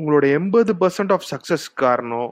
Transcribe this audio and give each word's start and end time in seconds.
உங்களோட 0.00 0.26
எண்பது 0.38 0.74
percent 0.80 1.12
of 1.16 1.26
success 1.30 1.66
காரணம் 1.82 2.30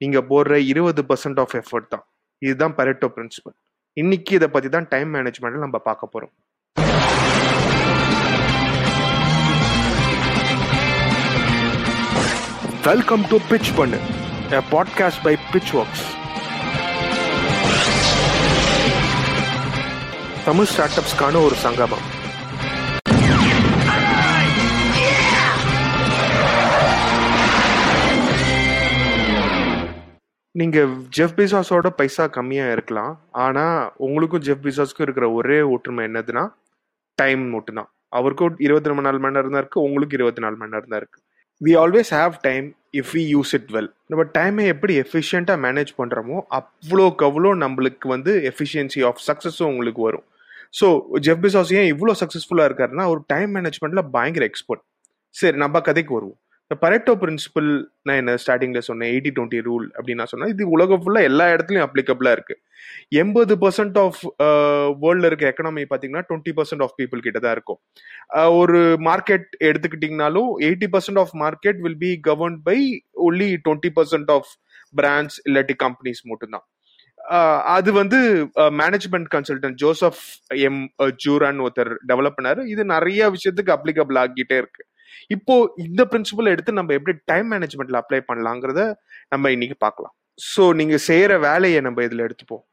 நீங்கள் 0.00 0.26
போடுற 0.30 0.54
இருபது 0.72 1.02
பர்சன்ட் 1.10 1.40
ஆஃப் 1.42 1.54
எஃபர்ட் 1.60 1.92
தான். 1.94 2.04
இதுதான் 2.42 2.74
பரெட்டோ 2.78 3.08
பிரின்சிபல் 3.16 3.56
இன்னைக்கு 4.00 4.34
இதை 4.38 4.48
பற்றி 4.54 4.68
தான் 4.68 4.88
டைம் 4.94 5.14
மேனேஜ்மெண்ட்டில் 5.14 5.64
நம்ம 5.66 5.78
பார்க்க 5.88 6.12
போகிறோம் 6.14 6.34
வெல்கம் 12.88 13.22
டு 13.30 13.36
பிச் 13.50 13.70
பண்ணு 13.76 14.00
podcast 14.74 15.22
by 15.28 15.34
pitch 15.52 15.72
works 15.80 16.04
Tamil 20.48 20.68
start 20.72 20.98
அப்ஸ்க்கான 21.02 21.44
ஒரு 21.44 21.56
சங்கமம். 21.66 22.04
நீங்க 30.60 30.78
ஜெஃப் 31.16 31.36
பிசாஸோட 31.38 31.88
பைசா 31.98 32.24
கம்மியா 32.34 32.66
இருக்கலாம். 32.74 33.14
ஆனா 33.44 33.64
உங்களுக்கும் 34.06 34.42
ஜெஃப் 34.48 34.64
பிசாஸ்க்கும் 34.66 35.06
இருக்கிற 35.06 35.26
ஒரே 35.38 35.56
ஒற்றுமை 35.74 36.02
என்னதுன்னா 36.08 36.44
டைம் 37.18 37.42
மட்டும்தான். 37.54 37.88
அவருக்கும் 38.18 38.60
இருபத்தி 38.66 38.90
ரெண்டு 38.90 39.04
நாலு 39.06 39.18
மணி 39.24 39.36
நேரம் 39.36 39.54
தான் 39.54 39.62
இருக்கு 39.64 39.80
உங்களுக்கு 39.86 40.16
இருபத்தி 40.18 40.42
நாலு 40.44 40.56
மணி 40.60 40.74
நேரம் 40.74 40.92
தான் 40.92 41.00
இருக்கு. 41.02 41.18
We 41.60 41.72
always 41.82 42.12
have 42.18 42.34
time 42.46 42.66
if 43.00 43.10
we 43.16 43.22
use 43.34 43.52
it 43.58 43.68
well 43.76 43.90
நம்ம 44.12 44.26
டைமை 44.38 44.66
எப்படி 44.74 44.94
எஃபிஷியண்ட்டாக 45.04 45.58
மேனேஜ் 45.66 45.92
பண்ணுறோமோ 46.00 46.38
அவ்வளோக்கு 46.58 47.26
அவ்வளோ 47.30 47.52
நம்மளுக்கு 47.64 48.08
வந்து 48.14 48.34
எஃபிஷியன்சி 48.52 49.02
ஆஃப் 49.10 49.20
சக்ஸஸும் 49.28 49.70
உங்களுக்கு 49.72 50.02
வரும். 50.08 50.26
ஸோ 50.80 50.86
ஜெஃப் 51.26 51.44
பிசாஸ் 51.46 51.74
ஏன் 51.80 51.90
இவ்வளோ 51.94 52.14
சக்ஸஸ்ஃபுல்லாக 52.22 52.68
இருக்காருன்னா 52.70 53.06
ஒரு 53.14 53.22
டைம் 53.34 53.52
மேனேஜ்மெண்ட்டில் 53.58 54.08
பயங்கர 54.16 54.46
எக்ஸ்பர்ட் 54.50 54.84
சரி 55.34 55.56
நம்ம 55.64 55.80
கதைக்கு 55.88 56.12
வருவோம். 56.18 56.38
இந்த 56.70 56.76
பரெட்டோ 56.82 57.12
பிரின்சிபல் 57.22 57.66
நான் 58.06 58.18
என்ன 58.20 58.34
ஸ்டார்டிங்ல 58.42 58.80
சொன்னேன் 58.86 59.10
எயிட்டி 59.14 59.30
டுவெண்ட்டி 59.36 59.58
ரூல் 59.66 59.86
அப்படின்னு 59.96 60.20
நான் 60.20 60.30
சொன்னேன். 60.30 60.52
இது 60.54 60.62
உலகம் 60.74 61.02
ஃபுல்லாக 61.02 61.28
எல்லா 61.30 61.46
இடத்துலையும் 61.54 61.86
அப்ளிகபிளா 61.86 62.30
இருக்கு. 62.36 62.54
எண்பது 63.22 63.54
பர்சன்ட் 63.64 63.98
ஆஃப் 64.04 64.20
வேர்ல்ட்ல 65.02 65.28
இருக்க 65.30 65.44
எக்கனாமி 65.50 65.82
பார்த்தீங்கன்னா 65.90 66.22
டுவெண்ட்டி 66.28 66.52
பர்சன்ட் 66.58 66.84
ஆஃப் 66.86 66.94
பீப்புள் 67.00 67.24
கிட்ட 67.26 67.40
தான் 67.46 67.54
இருக்கும். 67.56 67.80
ஒரு 68.60 68.80
market 69.08 69.46
எடுத்துக்கிட்டிங்கனாலும் 69.70 70.48
eighty 70.68 70.88
percent 70.94 71.20
of 71.24 71.34
market 71.42 71.82
will 71.86 72.00
be 72.06 72.12
governed 72.28 72.62
by 72.70 72.78
only 73.26 73.50
twenty 73.66 73.90
percent 73.98 74.32
of 74.36 74.50
brands 75.00 75.38
இல்லாட்டி 75.48 75.76
கம்பெனிஸ் 75.84 76.24
மட்டும்தான். 76.32 76.66
அது 77.76 77.90
வந்து 78.00 78.18
management 78.80 79.28
consultant 79.34 79.78
Joseph 79.84 80.24
M 80.68 80.82
Juran 81.24 81.62
ஒருத்தர் 81.66 81.92
டெவலப் 82.10 82.36
பண்ணாரு. 82.38 82.62
இது 82.72 82.82
நிறைய 82.94 83.30
விஷயத்துக்கு 83.36 83.76
அப்ளிகபிள் 83.78 84.18
ஆகிட்டே 84.24 84.58
இருக்கு. 84.62 84.82
இப்போ 85.34 85.54
இந்த 85.86 86.02
பிரின்சிபல் 86.12 86.52
எடுத்து 86.54 86.78
நம்ம 86.78 86.94
எப்படி 86.98 87.14
டைம் 87.30 87.48
மேனேஜ்மெண்ட்ல 87.54 88.00
அப்ளை 88.02 88.20
பண்ணலாங்கிறத 88.30 88.82
நம்ம 89.34 89.50
இன்னைக்கு 89.56 89.76
பார்க்கலாம். 89.86 90.14
ஸோ 90.52 90.62
நீங்க 90.80 90.96
செய்யற 91.08 91.32
வேலையை 91.48 91.80
நம்ம 91.86 92.02
இதுல 92.06 92.26
எடுத்துப்போம். 92.28 92.64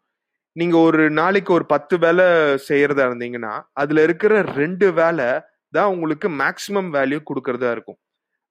நீங்க 0.56 0.76
ஒரு 0.88 1.04
நாளைக்கு 1.20 1.52
ஒரு 1.58 1.66
பத்து 1.74 1.96
வேலை 2.06 2.26
செய்யறதா 2.70 3.04
இருந்தீங்கன்னா 3.10 3.54
அதுல 3.82 4.02
இருக்கிற 4.08 4.42
ரெண்டு 4.62 4.88
வேலை 5.02 5.28
தான் 5.74 5.92
உங்களுக்கு 5.94 6.28
மேக்சிமம் 6.42 6.90
வேல்யூ 6.98 7.20
கொடுக்கறதா 7.30 7.70
இருக்கும். 7.76 8.00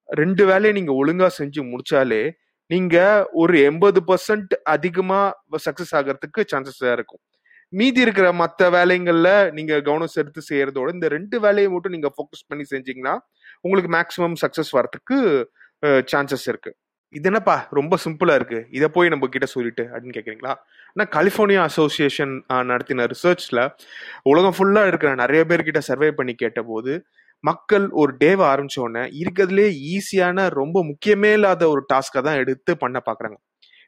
ரெண்டு 0.09 0.45
வேலையை 0.51 0.73
நீங்க 0.79 0.93
ஒழுங்கா 1.01 1.29
செஞ்சு 1.41 1.61
முடிச்சாலே 1.73 2.23
நீங்க 2.71 2.97
ஒரு 3.43 3.55
எண்பது 3.69 4.01
பர்சன்ட் 4.09 4.53
அதிகமா 4.75 5.21
சக்சஸ் 5.67 5.95
ஆகிறதுக்கு 5.99 6.41
சான்சஸ் 6.53 6.83
இருக்கும். 6.97 7.23
மீதி 7.73 8.01
இருக்கிற 8.05 8.29
மற்ற 8.41 8.69
வேலைங்கள்ல 8.77 9.29
நீங்க 9.57 9.73
கவனம் 9.89 10.15
செலுத்து 10.15 10.41
செய்யறதோட 10.49 10.89
இந்த 10.97 11.09
ரெண்டு 11.17 11.37
வேலையை 11.45 11.69
மட்டும் 11.75 11.95
நீங்க 11.97 12.09
ஃபோக்கஸ் 12.15 12.49
பண்ணி 12.51 12.65
செஞ்சீங்கன்னா 12.73 13.15
உங்களுக்கு 13.64 13.91
மேக்சிமம் 13.97 14.36
சக்ஸஸ் 14.42 14.72
வரத்துக்கு 14.78 15.16
சான்சஸ் 16.12 16.47
இருக்கு. 16.53 16.70
இது 17.14 17.28
என்னப்பா 17.30 17.55
ரொம்ப 17.78 17.94
சிம்பிளா 18.05 18.34
இருக்கு. 18.41 18.58
இதை 18.77 18.89
போய் 18.97 19.12
நம்ம 19.12 19.28
கிட்ட 19.34 19.47
சொல்லிட்டு 19.55 19.84
அப்படின்னு 19.92 20.16
கேக்குறீங்களா? 20.16 20.53
நான் 20.97 21.11
கலிபோர்னியா 21.16 21.62
அசோசியேஷன் 21.70 22.34
நடத்தின 22.70 23.06
ரிசர்ச்ல 23.12 23.60
உலகம் 24.32 24.56
ஃபுல்லா 24.56 24.82
இருக்கிற 24.91 25.10
நிறைய 25.22 25.43
பேர்கிட்ட 25.50 25.82
சர்வே 25.91 26.10
பண்ணி 26.19 26.34
கேட்ட 26.43 26.62
போது 26.70 26.94
மக்கள் 27.44 27.84
ஒரு 28.00 28.12
டேவை 28.22 28.44
ஆரம்பிச்சோடனே 28.53 29.03
இருக்கிறதுலே 29.20 29.66
ஈஸியான 29.94 30.49
ரொம்ப 30.60 30.78
முக்கியமே 30.91 31.31
இல்லாத 31.38 31.69
ஒரு 31.75 31.82
டாஸ்கை 31.93 32.22
தான் 32.26 32.41
எடுத்து 32.43 32.72
பண்ண 32.82 32.99
பாக்குறாங்க. 33.09 33.38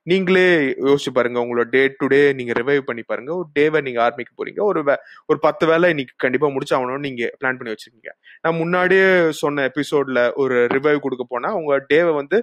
நீங்களே 0.06 0.46
யோசிச்சு 0.86 1.10
பாருங்க 1.16 1.38
உங்களோட 1.42 1.66
டே 1.74 1.82
டு 1.98 2.06
டே 2.12 2.20
நீங்க 2.38 2.52
ரிவைவ் 2.60 2.82
பண்ணி 2.88 3.02
பாருங்க. 3.10 3.30
ஒரு 3.40 3.48
டேவை 3.58 3.80
நீங்க 3.86 4.00
ஆரம்பிக்க 4.06 4.32
போறீங்க. 4.38 4.60
ஒரு 4.70 4.80
ஒரு 5.30 5.38
பத்து 5.46 5.64
வேலை 5.70 5.88
இன்னைக்கு 5.94 6.14
கண்டிப்பா 6.24 6.48
முடிச்சாகணும்னு 6.54 7.06
நீங்க 7.08 7.22
பிளான் 7.40 7.58
பண்ணி 7.58 7.72
வச்சிருக்கீங்க. 7.74 8.12
நான் 8.44 8.58
முன்னாடியே 8.62 9.06
சொன்ன 9.42 9.64
எபிசோட்ல 9.70 10.20
ஒரு 10.44 10.56
ரிவைவ் 10.76 11.04
கொடுக்க 11.06 11.26
போனா 11.34 11.50
உங்க 11.60 11.74
டேவை 11.92 12.14
வந்து 12.20 12.38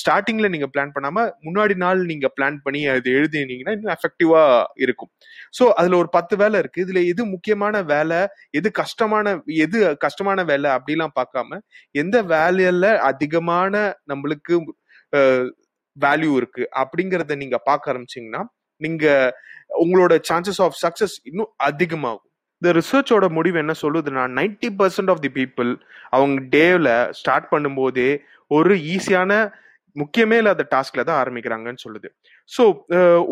ஸ்டார்டிங்ல 0.00 0.48
நீங்க 0.54 0.66
பிளான் 0.74 0.92
பண்ணாம 0.96 1.22
முன்னாடி 1.46 1.74
நாள் 1.84 2.00
நீங்க 2.10 2.26
பிளான் 2.36 2.58
பண்ணி 2.64 2.80
அது 2.92 3.08
எழுதினீங்கன்னா 3.18 3.72
இன்னும் 3.76 3.94
எஃபெக்டிவா 3.96 4.42
இருக்கும். 4.84 5.10
ஸோ 5.58 5.64
அதுல 5.78 5.96
ஒரு 6.02 6.10
பத்து 6.16 6.34
வேலை 6.42 6.56
இருக்கு. 6.62 6.82
இதுல 6.86 7.00
எது 7.12 7.22
முக்கியமான 7.32 7.82
வேலை 7.94 8.20
எது 8.58 8.68
கஷ்டமான 8.80 9.32
எது 9.64 9.78
கஷ்டமான 10.04 10.44
வேலை 10.52 10.68
அப்படிலாம் 10.76 11.16
பார்க்காம 11.20 11.58
எந்த 12.02 12.18
வேலையில 12.34 12.92
அதிகமான 13.10 13.74
நம்மளுக்கு 14.12 14.54
வேல்யூ 16.04 16.32
இருக்கு 16.40 16.64
அப்படிங்கறத 16.82 17.36
நீங்க 17.42 17.58
பார்க்க 17.68 17.92
ஆரம்பிச்சீங்கன்னா 17.92 18.42
நீங்க 18.80 19.06
உங்களோட 19.82 20.14
சான்சஸ் 20.28 20.60
ஆஃப் 20.66 20.76
சக்சஸ் 20.84 21.16
இன்னும் 21.30 21.50
அதிகமாகும். 21.68 22.26
இந்த 22.62 22.70
ரிசர்ச்சோட 22.78 23.26
முடிவு 23.36 23.56
என்ன 23.62 23.74
சொல்லுதுன்னா 23.82 24.22
ninety 24.38 24.68
percent 24.80 25.10
of 25.12 25.22
the 25.24 25.30
people 25.38 25.70
அவங்க 26.16 26.40
டேவில் 26.54 26.92
ஸ்டார்ட் 27.20 27.46
பண்ணும்போதே 27.52 28.10
ஒரு 28.50 28.74
ஈஸியான 28.94 29.32
முக்கியமே 29.96 30.36
இல்லாத 30.40 30.64
டாஸ்க்ல 30.74 31.02
தான் 31.06 31.20
ஆரம்பிக்கிறாங்கன்னு 31.22 31.82
சொல்லுது. 31.84 32.08
ஸோ 32.50 32.62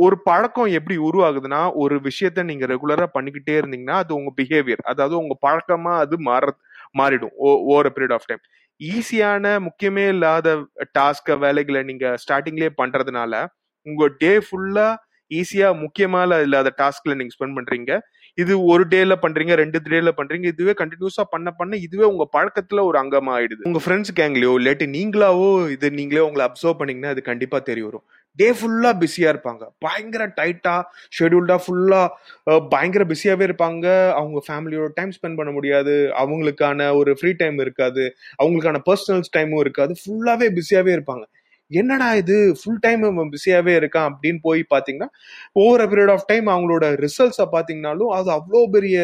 ஒரு 0.05 0.17
பழக்கம் 0.29 0.71
எப்படி 0.79 0.97
உருவாகுதுன்னா 1.09 1.61
ஒரு 1.83 1.97
விஷயத்த 2.09 2.45
நீங்க 2.51 2.67
ரெகுலரா 2.73 3.07
பண்ணிக்கிட்டே 3.17 3.57
இருந்தீங்கன்னா 3.61 3.99
அது 4.05 4.13
உங்க 4.21 4.33
பிஹேவியர் 4.41 4.83
அதாவது 4.93 5.15
உங்க 5.23 5.37
பழக்கமா 5.47 5.93
அது 6.05 6.17
மாற 6.29 6.55
மாறிடும் 7.01 7.35
ஓவர் 7.71 7.93
பீரியட் 7.97 8.17
ஆஃப் 8.17 8.29
டைம் 8.31 8.43
ஈஸியான 8.81 9.45
முக்கியமே 9.59 10.09
இல்லாத 10.09 10.49
டாஸ்க 10.99 11.39
வேலைகளை 11.39 11.83
நீங்க 11.83 12.15
ஸ்டார்டிங்லேயே 12.23 12.71
பண்றதுனால 12.77 13.33
உங்க 13.87 14.09
டே 14.19 14.33
ஃபுல்லா 14.39 14.89
ஈஸியா 15.31 15.69
முக்கியமான 15.77 16.41
இல்லாத 16.41 16.69
டாஸ்க்ல 16.79 17.15
நீங்க 17.15 17.33
ஸ்பெண்ட் 17.37 17.57
பண்றீங்க. 17.59 17.93
இது 18.39 18.65
ஒரு 18.65 18.85
டேல 18.85 19.13
பண்றீங்க 19.15 19.55
ரெண்டு 19.55 19.79
டேல 19.87 20.11
பண்றீங்க 20.11 20.47
இதுவே 20.47 20.73
கண்டினியூஸா 20.73 21.25
பண்ண 21.31 21.51
பண்ண 21.51 21.77
இதுவே 21.77 22.05
உங்க 22.05 22.25
பழக்கத்துல 22.33 22.85
ஒரு 22.85 22.99
அங்கமா 22.99 23.33
ஆயிடுது 23.33 23.67
உங்க 23.67 23.81
ஃப்ரெண்ட்ஸ் 23.85 24.13
கேங்லயோ 24.17 24.53
இல்லாட்டி 24.61 24.87
நீங்களாவோ 24.97 25.71
இது 25.71 25.91
நீங்களே 25.91 26.21
உங்களை 26.21 26.45
அப்சர்வ் 26.49 26.79
பண்ணீங்கன்னா 26.79 27.09
அது 27.09 27.23
கண்டிப்பா 27.23 27.59
தெரிய 27.59 27.85
வரும். 27.85 28.05
டே 28.41 28.49
ஃபுல்லா 28.59 28.91
பிஸியா 29.03 29.29
இருப்பாங்க. 29.33 29.65
பயங்கர 29.85 30.23
டைட்டா 30.41 30.75
ஷெடியூல்டா 31.17 31.57
ஃபுல்லா 31.65 32.03
பயங்கர 32.75 33.05
பிஸியாவே 33.13 33.47
இருப்பாங்க. 33.49 33.87
அவங்க 34.21 34.43
ஃபேமிலியோட 34.49 34.91
டைம் 34.99 35.13
ஸ்பெண்ட் 35.17 35.39
பண்ண 35.41 35.53
முடியாது. 35.57 35.97
அவங்களுக்கான 36.23 36.91
ஒரு 37.01 37.13
ஃப்ரீ 37.21 37.33
டைம் 37.43 37.59
இருக்காது. 37.67 38.05
அவங்களுக்கான 38.43 38.81
பர்சனல் 38.91 39.27
டைமும் 39.37 39.65
இருக்காது. 39.67 39.95
ஃபுல்லாவே 40.03 40.49
பிஸியாவே 40.59 40.95
இருப்பாங்க. 40.99 41.27
என்னடா 41.71 42.09
இது? 42.21 42.37
ஃபுல் 42.61 42.83
டைம் 42.85 43.03
பிஸியாவே 43.33 43.73
இருக்கான் 43.81 44.07
அப்படின்னு 44.11 44.39
போய் 44.47 44.61
பாத்தீங்கன்னா 44.75 45.09
ஓவர் 45.63 45.83
பீரியட் 45.91 46.13
ஆஃப் 46.15 46.29
டைம் 46.31 46.47
அவங்களோட 46.55 46.85
ரிசல்ட்ஸை 47.05 47.47
பாத்தீங்கன்னாலும் 47.53 48.13
அது 48.19 48.31
அவ்வளோ 48.37 48.61
பெரிய 48.77 48.99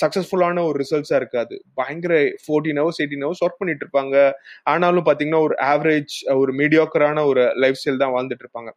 சக்சஸ்ஃபுல்லான 0.00 0.62
ஒரு 0.68 0.76
ரிசல்ட்ஸா 0.82 1.16
இருக்காது. 1.20 1.54
பயங்கர 1.80 2.14
fourteen 2.44 2.78
hours 2.80 3.00
eighteen 3.02 3.24
hours 3.26 3.42
work 3.46 3.58
பண்ணிட்டு 3.58 3.84
இருப்பாங்க. 3.86 4.14
ஆனாலும் 4.72 5.06
பாத்தீங்கன்னா 5.08 5.42
ஒரு 5.46 5.56
ஆவரேஜ் 5.72 6.14
ஒரு 6.42 6.52
மீடியோக்கரான 6.60 7.24
ஒரு 7.32 7.42
லைஃப் 7.64 7.78
ஸ்டைல் 7.80 8.00
தான் 8.04 8.14
வாழ்ந்துட்டு 8.16 8.44
இருப்பாங்க. 8.46 8.72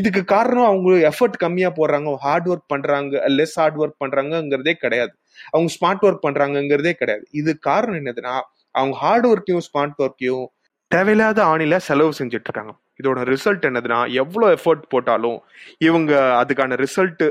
இதுக்கு 0.00 0.22
காரணம் 0.34 0.68
அவங்க 0.70 1.08
எஃபர்ட் 1.12 1.40
கம்மியா 1.44 1.72
போடுறாங்க 1.80 2.14
ஹார்ட் 2.26 2.50
ஒர்க் 2.52 2.68
பண்றாங்க 2.74 3.24
லெஸ் 3.38 3.56
ஹார்ட் 3.60 3.80
ஒர்க் 3.82 3.98
பண்ணுறாங்கங்கிறதே 4.04 4.76
கிடையாது. 4.84 5.14
அவங்க 5.52 5.70
ஸ்மார்ட் 5.78 6.04
ஒர்க் 6.08 6.24
பண்ணுறாங்கங்கிறதே 6.28 6.94
கிடையாது. 7.00 7.24
இது 7.40 7.50
காரணம் 7.70 8.00
என்னதுன்னா 8.00 8.36
அவங்க 8.78 8.96
ஹார்ட் 9.04 9.26
ஒர்க்கையும் 9.26 9.64
ஸ்மார்ட் 9.68 10.00
ஒர்க்கையும் 10.04 10.46
தேவையில்லாத 10.94 11.40
ஆணில 11.52 11.78
செலவு 11.86 12.12
செஞ்சுட்டு 12.18 12.48
இருக்காங்க 12.48 12.72
இதோட 13.00 13.18
ரிசல்ட் 13.32 13.64
என்னதுன்னா 13.68 13.98
எவ்வளோ 14.20 14.46
எஃபர்ட் 14.56 14.84
போட்டாலும் 14.92 15.38
இவங்க 15.86 16.12
அதுக்கான 16.40 16.76
ரிசல்ட் 16.82 17.24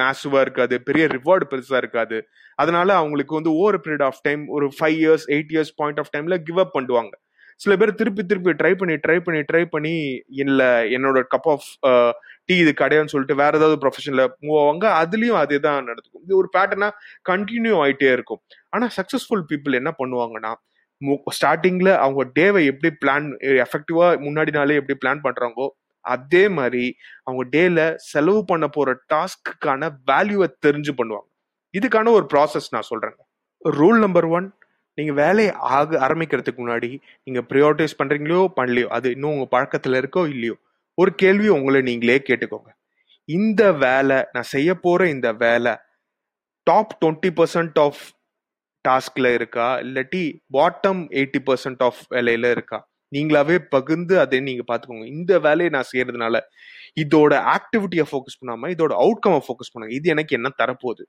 மேசுவாக 0.00 0.42
இருக்காது 0.46 0.76
பெரிய 0.88 1.04
ரிவார்டு 1.16 1.44
பெருசாக 1.52 1.82
இருக்காது. 1.82 2.18
அதனால 2.62 2.88
அவங்களுக்கு 3.00 3.38
வந்து 3.38 3.52
ஓவர் 3.60 3.78
பீரியட் 3.84 4.06
ஆஃப் 4.08 4.22
டைம் 4.26 4.42
ஒரு 4.56 4.66
five 4.78 4.98
years 5.04 5.26
eight 5.36 5.52
years 5.54 5.72
point 5.82 6.00
of 6.02 6.10
டைம்ல 6.16 6.38
கிவ் 6.48 6.60
அப் 6.64 6.74
பண்ணுவாங்க. 6.78 7.14
சில 7.60 7.72
பேர் 7.80 7.98
திருப்பி 8.00 8.22
திருப்பி 8.30 8.52
ட்ரை 8.60 8.72
பண்ணி 8.80 8.94
ட்ரை 9.04 9.16
பண்ணி 9.24 9.40
ட்ரை 9.50 9.62
பண்ணி 9.74 9.94
இல்லை 10.42 10.70
என்னோட 10.96 11.18
கப் 11.34 11.48
ஆஃப் 11.54 11.68
டீ 12.48 12.54
இது 12.62 12.72
கிடையாதுன்னு 12.82 13.12
சொல்லிட்டு 13.14 13.36
வேற 13.42 13.52
ஏதாவது 13.60 13.76
ப்ரொஃபஷன்ல 13.84 14.22
மூவ் 14.44 14.58
ஆவாங்க. 14.62 14.86
அதுலயும் 15.02 15.40
அதே 15.42 15.58
தான் 15.66 15.88
நடக்கும் 15.90 16.22
இது 16.26 16.34
ஒரு 16.40 16.50
பேட்டர்னா 16.56 16.90
கண்டினியூ 17.30 17.76
ஆயிட்டே 17.84 18.10
இருக்கும். 18.16 18.42
ஆனா 18.74 18.88
சக்சஸ்ஃபுல் 18.98 19.46
பீப்புள் 19.52 19.78
என்ன 19.80 19.92
பண்ணுவாங்கன்னா 20.02 20.52
ஸ்டார்டிங்ல 21.36 21.90
அவங்க 22.04 22.22
டேவை 22.38 22.62
எப்படி 22.70 22.90
பிளான் 23.02 23.26
எஃபெக்டிவா 23.66 24.06
முன்னாடி 24.26 24.52
நாளே 24.58 24.78
எப்படி 24.80 24.96
பிளான் 25.02 25.22
பண்றாங்களோ 25.26 25.68
அதே 26.04 26.44
மாதிரி 26.58 26.84
அவங்க 27.24 27.42
டேல 27.54 27.80
செலவு 28.10 28.40
பண்ண 28.44 28.66
போற 28.68 28.94
டாஸ்க்குக்கான 29.14 29.90
வேல்யூவை 30.10 30.48
தெரிஞ்சு 30.66 30.92
பண்ணுவாங்க. 31.00 31.28
இதுக்கான 31.74 32.12
ஒரு 32.18 32.26
ப்ராசஸ் 32.32 32.72
நான் 32.74 32.88
சொல்றேங்க. 32.90 33.20
ரூல் 33.78 33.98
நம்பர் 33.98 34.28
ஒன் 34.36 34.46
நீங்கள் 34.98 35.14
வேலையை 35.14 35.52
ஆக 35.76 35.98
ஆரம்பிக்கிறதுக்கு 36.06 36.60
முன்னாடி 36.62 36.90
நீங்கள் 37.24 37.46
ப்ரியாரிட்டைஸ் 37.50 37.98
பண்ணுறீங்களோ 38.00 38.40
பண்ணலையோ 38.56 38.88
அது 38.96 39.10
இன்னும் 39.14 39.32
உங்கள் 39.34 39.52
பழக்கத்தில் 39.54 39.98
இருக்கோ 40.00 40.22
இல்லையோ 40.34 40.56
ஒரு 40.98 41.10
கேள்வி 41.22 41.48
உங்களை 41.48 41.80
நீங்களே 41.90 42.18
கேட்டுக்கோங்க. 42.28 42.70
இந்த 43.28 43.62
வேலை 43.86 44.18
நான் 44.32 44.50
செய்ய 44.54 44.70
போகிற 44.84 45.08
இந்த 45.08 45.28
வேலை 45.44 45.72
டாப் 46.66 46.92
டுவெண்ட்டி 47.00 47.30
பர்சன்ட் 47.38 47.78
ஆஃப் 47.84 48.02
டாஸ்க்ல 48.88 49.34
இருக்கா? 49.34 49.78
இல்லாட்டி 49.80 50.22
பாட்டம் 50.52 51.02
எயிட்டி 51.10 51.40
பர்சன்ட் 51.46 51.82
ஆஃப் 51.88 52.00
வேலையில 52.10 52.50
இருக்கா? 52.50 52.78
நீங்களாவே 53.12 53.58
பகிர்ந்து 53.68 54.14
அதை 54.20 54.40
நீங்க 54.40 54.62
பாத்துக்கோங்க. 54.70 55.06
இந்த 55.16 55.38
வேலையை 55.38 55.70
நான் 55.70 55.90
செய்யறதுனால 55.92 56.36
இதோட 57.00 57.32
ஆக்டிவிட்டியை 57.56 58.04
ஃபோக்கஸ் 58.10 58.38
பண்ணாம 58.40 58.70
இதோட 58.74 58.92
அவுட்கமை 59.04 59.40
ஃபோக்கஸ் 59.46 59.72
பண்ணுங்க. 59.72 59.94
இது 59.94 60.08
எனக்கு 60.10 60.36
என்ன 60.36 60.50
தரப்போகுது? 60.62 61.04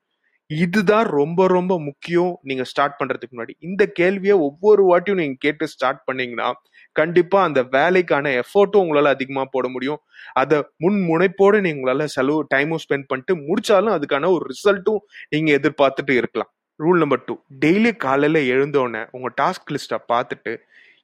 இதுதான் 0.50 1.08
ரொம்ப 1.10 1.48
ரொம்ப 1.48 1.74
முக்கியம் 1.80 2.40
நீங்க 2.42 2.64
ஸ்டார்ட் 2.64 2.98
பண்றதுக்கு 3.00 3.36
முன்னாடி. 3.36 3.54
இந்த 3.60 3.84
கேள்வியை 3.88 4.36
ஒவ்வொரு 4.38 4.82
வாட்டியும் 4.90 5.22
நீங்க 5.22 5.38
கேட்டு 5.40 5.68
ஸ்டார்ட் 5.68 6.02
பண்ணீங்கன்னா 6.06 6.50
கண்டிப்பா 6.96 7.44
அந்த 7.44 7.64
வேலைக்கான 7.64 8.30
எஃபர்ட்டும் 8.42 8.84
உங்களால 8.86 9.14
அதிகமா 9.16 9.44
போட 9.52 9.68
முடியும். 9.68 10.02
அதை 10.34 10.58
முன் 10.78 11.00
முனைப்போட 11.10 11.62
நீங்க 11.62 11.80
உங்களால 11.82 12.06
செலவு 12.18 12.48
டைமும் 12.56 12.84
ஸ்பெண்ட் 12.86 13.08
பண்ணிட்டு 13.08 13.36
முடிச்சாலும் 13.48 13.96
அதுக்கான 13.98 14.32
ஒரு 14.32 14.46
ரிசல்ட்டும் 14.54 15.02
நீங்க 15.30 15.52
எதிர்பார்த்துட்டு 15.60 16.16
இருக்கலாம். 16.18 16.52
ரூல் 16.80 17.00
நம்பர் 17.04 17.24
டூ 17.28 17.34
டெய்லி 17.64 17.92
காலையில் 18.06 18.40
எழுந்தோடனே 18.54 19.02
உங்கள் 19.16 19.34
டாஸ்க் 19.42 19.72
லிஸ்ட்டை 19.74 20.00
பார்த்துட்டு 20.12 20.54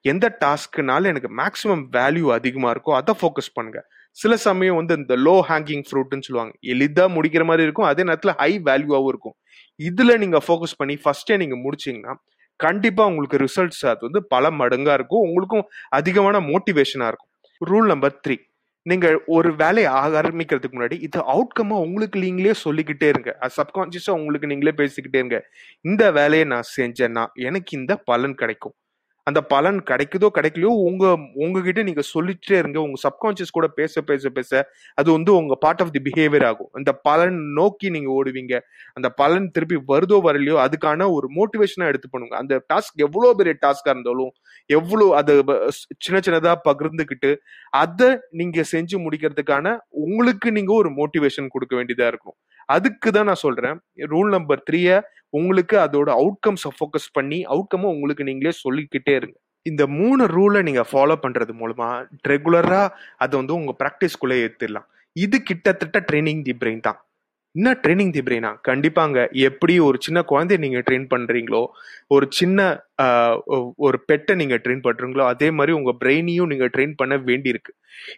எந்த 0.06 0.26
டாஸ்க்குனால 0.44 1.10
எனக்கு 1.12 1.30
மேக்ஸிமம் 1.40 1.84
வேல்யூ 1.96 2.28
அதிகமாக 2.38 2.74
இருக்கோ 2.76 2.92
அதை 3.00 3.14
ஃபோக்கஸ் 3.20 3.52
பண்ணுங்கள் 3.58 3.86
சில 4.22 4.34
சமயம் 4.46 4.78
வந்து 4.80 4.94
இந்த 5.00 5.16
லோ 5.26 5.36
ஹேங்கிங் 5.50 5.84
ஃப்ரூட்னு 5.88 6.26
சொல்லுவாங்க. 6.28 6.54
எளிதாக 6.74 7.10
முடிக்கிற 7.16 7.44
மாதிரி 7.50 7.66
இருக்கும் 7.68 7.90
அதே 7.92 8.04
நேரத்தில் 8.10 8.34
ஹை 8.42 8.52
வேல்யூவாகவும் 8.70 9.12
இருக்கும். 9.14 9.36
இதில் 9.90 10.20
நீங்கள் 10.24 10.44
ஃபோக்கஸ் 10.46 10.78
பண்ணி 10.80 10.96
ஃபஸ்ட்டே 11.04 11.38
நீங்கள் 11.42 11.62
முடிச்சிங்கன்னா 11.66 12.14
கண்டிப்பாக 12.60 13.10
உங்களுக்கு 13.12 13.38
ரிசல்ட்ஸ் 13.46 13.84
அது 13.92 14.04
வந்து 14.08 14.22
பல 14.34 14.52
மடங்காக 14.62 14.98
இருக்கும். 15.00 15.26
உங்களுக்கும் 15.28 15.66
அதிகமான 15.98 16.40
மோட்டிவேஷனாக 16.52 17.12
இருக்கும். 17.12 17.32
ரூல் 17.62 17.88
நம்பர் 17.94 18.16
த்ரீ 18.26 18.36
நீங்கள் 18.86 19.24
ஒரு 19.26 19.50
வேலையை 19.56 19.92
ஆரம்பிக்கிறதுக்கு 19.92 20.78
முன்னாடி 20.78 20.98
இது 21.08 21.20
அவுட்கம்மாக 21.34 21.86
உங்களுக்கு 21.86 22.20
நீங்களே 22.20 22.54
சொல்லிக்கிட்டே 22.54 23.08
இருங்க. 23.10 23.32
அது 23.40 23.54
சப்கான்ஷியஸாக 23.58 24.20
உங்களுக்கு 24.20 24.48
நீங்களே 24.48 24.74
பேசிக்கிட்டே 24.78 25.20
இருங்க. 25.22 25.40
இந்த 25.82 26.12
வேலையை 26.12 26.48
நான் 26.48 26.70
செஞ்சேன்னா 26.78 27.26
எனக்கு 27.34 27.78
இந்த 27.78 27.96
பலன் 28.12 28.36
கிடைக்கும். 28.36 28.76
அந்த 29.30 29.40
பலன் 29.54 29.80
கிடைக்குதோ 29.90 30.28
கிடைக்கலையோ 30.38 30.72
உங்க 30.90 31.06
உங்ககிட்ட 31.44 31.84
நீங்க 31.90 32.04
சொல்லிட்டே 32.14 32.56
இருங்க. 32.62 32.80
உங்க 32.88 33.00
சப்கான்சியஸ் 33.08 33.56
கூட 33.58 33.68
பேச 33.80 34.02
பேச 34.10 34.30
பேச 34.38 34.62
அது 35.02 35.10
வந்து 35.18 35.32
உங்க 35.40 35.56
பார்ட் 35.66 35.82
ஆஃப் 35.86 35.94
தி 35.96 36.02
பிஹேவியர் 36.08 36.46
ஆகும். 36.50 36.72
அந்த 36.80 36.92
பலன் 37.08 37.40
நோக்கி 37.60 37.90
நீங்க 37.96 38.10
ஓடுவீங்க. 38.20 38.56
அந்த 38.98 39.10
பலன் 39.22 39.48
திருப்பி 39.56 39.80
வருதோ 39.94 40.20
வரலையோ 40.28 40.58
அதுக்கான 40.66 41.10
ஒரு 41.18 41.30
மோட்டிவேஷனா 41.38 41.90
எடுத்து 41.92 42.10
பண்ணுங்க. 42.14 42.36
அந்த 42.44 42.56
டாஸ்க் 42.74 43.04
எவ்வளவு 43.08 43.38
பெரிய 43.42 43.56
டாஸ்கா 43.66 43.92
இருந்தாலும் 43.96 44.32
எவ்வளவு 44.78 45.10
அது 45.20 45.34
சின்ன 46.06 46.18
சின்னதா 46.26 46.54
பகிர்ந்துக்கிட்டு 46.70 47.32
அதை 47.84 48.10
நீங்க 48.40 48.64
செஞ்சு 48.74 48.98
முடிக்கிறதுக்கான 49.06 49.76
உங்களுக்கு 50.06 50.50
நீங்க 50.58 50.72
ஒரு 50.82 50.92
மோட்டிவேஷன் 51.00 51.54
கொடுக்க 51.56 51.74
வேண்டியதா 51.80 52.08
இருக்கும். 52.14 52.38
அதுக்கு 52.76 53.10
தான் 53.18 53.28
நான் 53.30 53.44
சொல்றேன். 53.46 53.78
ரூல் 54.14 54.32
நம்பர் 54.36 54.64
த்ரீய 54.68 54.90
உங்களுக்கு 55.40 55.76
அதோட 55.86 56.10
அவுட்கம்ஸை 56.22 56.72
ஃபோக்கஸ் 56.78 57.10
பண்ணி 57.18 57.40
அவுட்கம்மை 57.54 57.90
உங்களுக்கு 57.96 58.28
நீங்களே 58.30 58.54
சொல்லிக்கிட்டே 58.64 59.14
இருங்க. 59.20 59.36
இந்த 59.66 59.84
மூணு 60.00 60.24
ரூலை 60.36 60.60
நீங்க 60.68 60.84
ஃபாலோ 60.92 61.16
பண்றது 61.24 61.54
மூலமா 61.62 61.90
ரெகுலரா 62.32 62.84
அதை 63.24 63.34
வந்து 63.42 63.54
உங்க 63.60 63.74
ப்ராக்டிஸ்குள்ளே 63.82 64.38
ஏற்றிடலாம் 64.46 64.88
இது 65.16 65.38
கிட்டத்தட்ட 65.50 66.00
ட்ரைனிங் 66.10 66.44
தி 66.48 66.54
பிரெயின் 66.62 66.86
தான். 66.88 67.00
என்ன 67.60 67.72
ட்ரைனிங் 67.84 68.12
தி 68.16 68.22
பிரெயினா 68.28 68.50
கண்டிப்பாங்க. 68.68 69.18
எப்படி 69.48 69.74
ஒரு 69.88 69.98
சின்ன 70.06 70.20
குழந்தைய 70.32 70.60
நீங்க 70.66 70.80
ட்ரெயின் 70.88 71.08
பண்றீங்களோ 71.14 71.62
ஒரு 72.16 72.26
சின்ன 72.38 72.68
ஒரு 73.88 73.98
பெட்டை 74.10 74.34
நீங்க 74.42 74.56
ட்ரெயின் 74.64 74.84
பண்றீங்களோ 74.86 75.24
அதே 75.34 75.48
மாதிரி 75.58 75.74
உங்க 75.80 75.92
பிரெயினையும் 76.02 76.50
நீங்க 76.52 76.68
ட்ரெயின் 76.76 76.94
பண்ண 77.02 77.16
வேண்டியிருக்கு. 77.30 77.72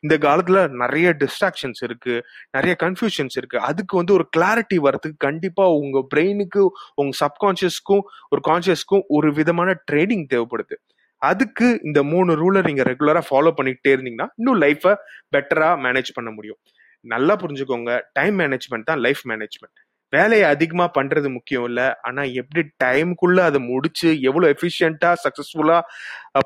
இந்த 0.04 0.16
காலத்துல 0.26 0.60
நிறைய 0.84 1.08
டிஸ்ட்ராக்ஷன்ஸ் 1.24 1.82
இருக்கு 1.88 2.14
நிறைய 2.56 2.74
கன்ஃபியூஷன்ஸ் 2.84 3.38
இருக்கு. 3.40 3.58
அதுக்கு 3.70 3.94
வந்து 4.00 4.16
ஒரு 4.18 4.26
கிளாரிட்டி 4.38 4.80
வரதுக்கு 4.88 5.20
கண்டிப்பா 5.28 5.66
உங்க 5.84 6.00
பிரெயினுக்கு 6.14 6.64
உங்க 7.02 7.14
சப்கான்சியஸ்க்கும் 7.24 8.04
ஒரு 8.34 8.44
கான்சியஸ்க்கும் 8.50 9.06
ஒரு 9.18 9.32
விதமான 9.40 9.76
ட்ரைனிங் 9.92 10.26
தேவைப்படுது. 10.34 10.78
அதுக்கு 11.22 11.68
இந்த 11.88 12.00
மூணு 12.12 12.32
ரூலை 12.42 12.62
நீங்க 12.68 12.84
ரெகுலரா 12.90 13.22
ஃபாலோ 13.30 13.52
பண்ணிக்கிட்டே 13.58 13.92
இருந்தீங்கன்னா 13.96 14.30
இன்னும் 14.40 14.62
லைஃபை 14.64 14.94
பெட்டரா 15.36 15.72
மேனேஜ் 15.86 16.10
பண்ண 16.14 16.30
முடியும். 16.38 16.60
நல்லா 17.06 17.34
புரிஞ்சுக்கோங்க. 17.44 17.92
டைம் 18.14 18.36
மேனேஜ்மெண்ட் 18.40 18.90
தான் 18.90 19.02
லைஃப் 19.06 19.24
மேனேஜ்மெண்ட் 19.32 19.78
வேலையை 20.14 20.46
அதிகமா 20.54 20.86
பண்றது 20.98 21.28
முக்கியம் 21.36 21.66
இல்ல. 21.70 21.82
ஆனா 22.08 22.22
எப்படி 22.42 22.62
டைமுக்குள்ள 22.84 23.40
அதை 23.50 23.60
முடிச்சு 23.72 24.10
எவ்வளவு 24.30 24.54
எஃபிஷியண்டா 24.56 25.12
சக்சஸ்ஃபுல்லா 25.26 25.78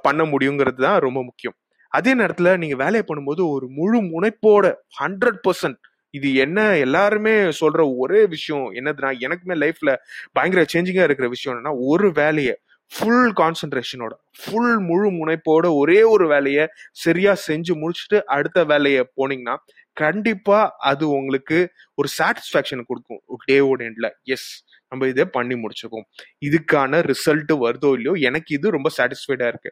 பண்ண 0.08 0.24
முடியுங்கிறது 0.34 0.82
தான் 0.88 1.00
ரொம்ப 1.00 1.20
முக்கியம். 1.24 1.56
அதே 1.92 2.14
நேரத்துல 2.14 2.52
நீங்க 2.62 2.76
வேலையை 2.76 3.04
பண்ணும்போது 3.10 3.42
ஒரு 3.56 3.68
முழு 3.78 4.00
முனைப்போட 4.14 4.66
ஹண்ட்ரட் 5.02 5.40
பர்சன்ட் 5.48 5.80
இது 6.14 6.30
என்ன 6.36 6.60
எல்லாருமே 6.78 7.34
சொல்ற 7.62 7.82
ஒரே 7.98 8.22
விஷயம் 8.26 8.66
என்னதுன்னா 8.80 9.10
எனக்குமே 9.26 9.56
லைஃப்ல 9.64 9.92
பயங்கர 10.32 10.62
சேஞ்சிங்கா 10.74 11.08
இருக்கிற 11.08 11.28
விஷயம் 11.28 11.54
என்னன்னா 11.54 11.74
ஒரு 11.88 12.10
வேலையை 12.12 12.54
ஃபுல் 12.92 13.32
கான்சென்ட்ரேஷனோட 13.42 14.14
ஃபுல் 14.40 14.76
முழு 14.90 15.08
முனைப்போட 15.12 15.66
ஒரே 15.76 16.00
ஒரு 16.14 16.26
வேலையை 16.28 16.66
சரியா 17.04 17.32
செஞ்சு 17.48 17.74
முடிச்சுட்டு 17.82 18.18
அடுத்த 18.36 18.64
வேலையை 18.64 19.02
போனீங்கன்னா 19.18 19.56
கண்டிப்பா 20.04 20.60
அது 20.92 21.06
உங்களுக்கு 21.18 21.58
ஒரு 22.00 22.08
சாட்டிஸ்ஃபேக்ஷன் 22.18 22.88
கொடுக்கும். 22.90 23.22
டேவோட 23.50 23.82
எண்ட்ல 23.90 24.08
எஸ் 24.36 24.50
நம்ம 24.92 25.08
இதை 25.14 25.24
பண்ணி 25.38 25.56
முடிச்சுக்கோம் 25.64 26.06
இதுக்கான 26.48 27.02
ரிசல்ட் 27.12 27.54
வருதோ 27.66 27.90
இல்லையோ 27.98 28.14
எனக்கு 28.30 28.52
இது 28.58 28.76
ரொம்ப 28.78 28.90
சாட்டிஸ்ஃபைடா 28.98 29.48
இருக்கு. 29.54 29.72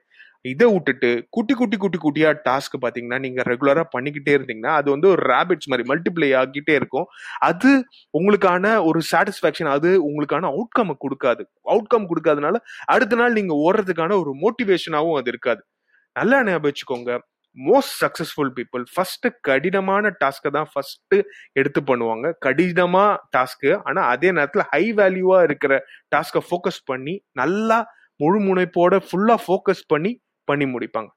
இதை 0.52 0.66
விட்டுட்டு 0.74 1.10
குட்டி 1.36 1.54
குட்டி 1.60 1.78
குட்டி 1.84 1.98
குட்டியா 2.06 2.30
டாஸ்க் 2.48 2.76
பாத்தீங்கன்னா 2.86 3.20
நீங்க 3.26 3.42
ரெகுலரா 3.50 3.84
பண்ணிக்கிட்டே 3.96 4.34
இருந்தீங்கன்னா 4.38 4.74
அது 4.80 4.88
வந்து 4.96 5.08
ஒரு 5.14 5.22
ரேபிட்ஸ் 5.34 5.70
மாதிரி 5.72 5.86
மல்டிப்ளை 5.92 6.30
ஆகிட்டே 6.40 6.74
இருக்கும். 6.80 7.08
அது 7.50 7.72
உங்களுக்கான 8.20 8.74
ஒரு 8.90 9.02
சாட்டிஸ்ஃபேக்ஷன் 9.12 9.72
அது 9.76 9.92
உங்களுக்கான 10.08 10.50
அவுட்கம் 10.54 10.92
கொடுக்காது. 11.06 11.44
அவுட்கம் 11.74 12.10
கொடுக்காதனால 12.12 12.56
அடுத்த 12.96 13.20
நாள் 13.22 13.38
நீங்க 13.40 13.56
ஓடுறதுக்கான 13.68 14.18
ஒரு 14.24 14.34
மோட்டிவேஷனாகவும் 14.44 15.20
அது 15.22 15.32
இருக்காது. 15.36 15.64
நல்லா 16.16 16.40
ஞாபகம் 16.50 16.70
வச்சுக்கோங்க. 16.70 17.12
மோஸ்ட் 17.58 17.96
சக்சஸ்ஃபுல் 18.04 18.52
பீப்புள் 18.58 18.84
ஃபர்ஸ்ட் 18.94 19.28
கடினமான 19.48 20.12
டாஸ்க்கை 20.22 20.52
தான் 20.58 20.70
ஃபர்ஸ்ட் 20.74 21.16
எடுத்து 21.60 21.82
பண்ணுவாங்க. 21.90 22.26
கடினமா 22.46 23.06
டாஸ்க்கு 23.36 23.72
ஆனா 23.90 24.04
அதே 24.14 24.30
நேரத்தில் 24.38 24.66
ஹை 24.74 24.84
வேல்யூவா 25.00 25.40
இருக்கிற 25.48 25.74
டாஸ்கை 26.16 26.44
ஃபோக்கஸ் 26.50 26.82
பண்ணி 26.92 27.16
நல்லா 27.42 27.80
முழு 28.24 28.40
முனைப்போட 28.48 28.96
ஃபுல்லா 29.10 29.38
ஃபோக்கஸ் 29.46 29.84
பண்ணி 29.94 30.14
பண்ணி 30.48 30.66
முடிப்பாங்க. 30.74 31.10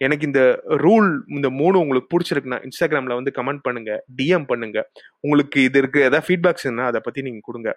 எனக்கு 0.00 0.24
இந்த 0.28 0.42
ரூல் 0.84 1.08
இந்த 1.36 1.48
மூணு 1.58 1.76
உங்களுக்கு 1.82 2.10
பிடிச்சிருக்குன்னா 2.12 2.58
இன்ஸ்டாகிராம்ல 2.68 3.16
வந்து 3.18 3.32
கமெண்ட் 3.38 3.62
பண்ணுங்க 3.66 3.92
டிஎம் 4.18 4.46
பண்ணுங்க. 4.52 4.78
உங்களுக்கு 5.26 5.58
இது 5.68 5.78
இருக்கு 5.82 6.00
ஏதாவது 6.08 6.26
ஃபீட்பேக்ஸ் 6.28 6.68
என்ன 6.70 6.86
அதை 6.90 7.00
பத்தி 7.06 7.22
நீங்க 7.28 7.42
கொடுங்க. 7.48 7.70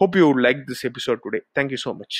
Hope 0.00 0.16
you 0.20 0.26
like 0.46 0.60
this 0.70 0.84
episode 0.90 1.22
today 1.24 1.40
thank you 1.58 1.80
so 1.86 1.92
much 2.02 2.18